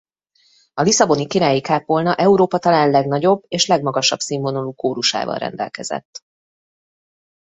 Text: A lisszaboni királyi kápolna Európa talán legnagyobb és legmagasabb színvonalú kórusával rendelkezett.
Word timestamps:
A 0.73 0.81
lisszaboni 0.81 1.27
királyi 1.27 1.61
kápolna 1.61 2.15
Európa 2.15 2.59
talán 2.59 2.89
legnagyobb 2.89 3.43
és 3.47 3.67
legmagasabb 3.67 4.19
színvonalú 4.19 4.73
kórusával 4.73 5.37
rendelkezett. 5.37 6.23